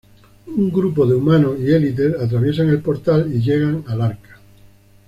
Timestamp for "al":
3.85-4.01